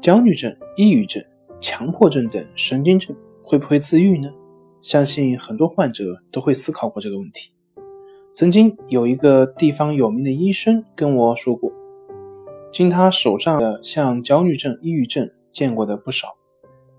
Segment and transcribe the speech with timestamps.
[0.00, 1.22] 焦虑症、抑郁症、
[1.60, 4.30] 强迫症等神经症会不会自愈呢？
[4.82, 7.52] 相信很多患者都会思考过这个问题。
[8.32, 11.72] 曾经有一个地方有名的医生跟我说过，
[12.72, 16.36] 经他手上的像焦虑症、抑郁症见过的不少。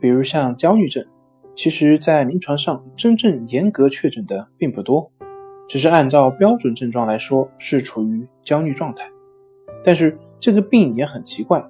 [0.00, 1.06] 比如像焦虑症，
[1.54, 5.10] 其实在临床上真正严格确诊的并不多，
[5.68, 9.08] 只是按照标准症状来说是处于焦虑状态。
[9.82, 11.64] 但是这个病也很奇怪。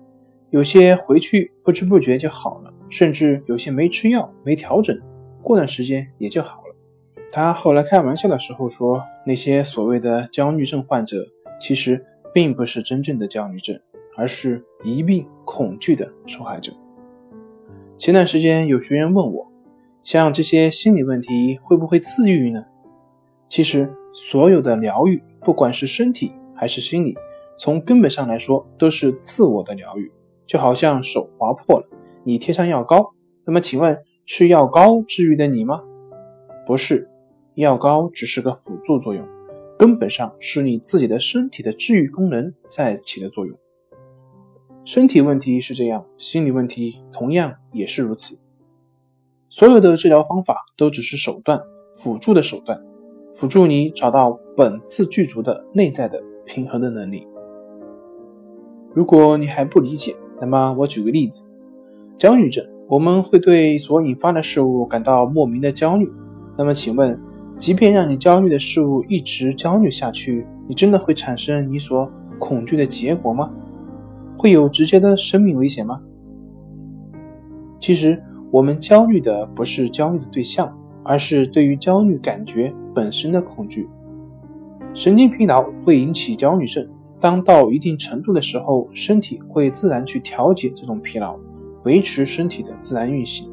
[0.50, 5.01] 有些回去不知不觉就好了，甚至有些没吃药、没调整，
[5.42, 6.74] 过段时间也就好了。
[7.30, 11.24] 他后来开玩笑的时候说，那些所谓的焦虑症患者，
[11.60, 13.80] 其实并不是真正的焦虑症，
[14.16, 16.73] 而是疑病恐惧的受害者。
[17.96, 19.48] 前段时间有学员问我，
[20.02, 22.64] 像这些心理问题会不会自愈呢？
[23.48, 27.16] 其实，所有的疗愈，不管是身体还是心理，
[27.57, 30.10] 从根本上来说，都是自我的疗愈。
[30.51, 31.87] 就好像手划破了，
[32.24, 35.80] 你贴上药膏，那么请问是药膏治愈的你吗？
[36.66, 37.09] 不是，
[37.54, 39.24] 药膏只是个辅助作用，
[39.79, 43.57] 根本上是你自己的身体的治愈功能在起的作用。
[44.84, 48.37] 身体问题是这样，心理问题同样也是如此。
[49.48, 51.60] 所有的治疗方法都只是手段，
[51.92, 52.76] 辅助的手段，
[53.30, 57.24] 辅助你找到本自具足的内在的平衡的能力。
[58.92, 61.45] 如果你还不理解，那么我举个例子，
[62.16, 66.10] 焦虑症，我们会对所引发的事物感到莫名的焦虑。
[66.56, 67.19] 那么请问，
[67.56, 73.50] 即便让你焦虑的事物一直焦虑下去，你真的会产生你所恐惧的结果吗？
[74.37, 76.00] 会有直接的生命危险吗？
[77.78, 83.88] 其实，我们焦虑的不是焦虑的对象，而是对于焦虑感觉本身的恐惧。
[84.94, 86.88] 神经疲劳会引起焦虑症。
[87.20, 91.38] 当到一定程度的时候，身体会自然去调节这种疲劳，
[91.84, 93.50] 维持身体的自然运行。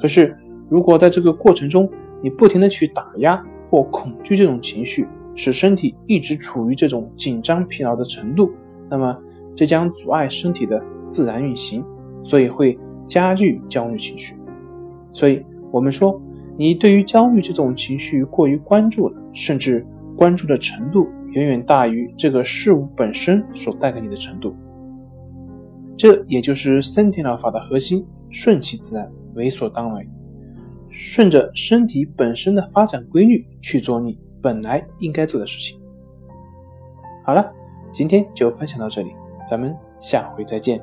[0.00, 0.36] 可是，
[0.68, 1.90] 如果在这个过程中，
[2.22, 8.50] 你不停的去打压或恐惧这种情绪，使身体一直处于这种紧张疲劳的程度，
[8.88, 9.16] 那么
[9.54, 11.84] 这将阻碍身体的自然运行，
[12.22, 14.36] 所以会加剧焦虑情绪。
[15.12, 16.20] 所以，我们说，
[16.56, 19.84] 你对于焦虑这种情绪过于关注了，甚至
[20.16, 21.08] 关注的程度。
[21.32, 24.56] 远远大于这个事物本身所带给你的程度，
[25.96, 30.08] 这也就是森田疗法的核心：顺其自然，为所当为，
[30.90, 35.80] 顺着身体本身的发展规律去做你本来应该做的事情。
[37.24, 37.52] 好了，
[37.90, 39.10] 今天就分享到这里，
[39.46, 40.80] 咱们下回再见。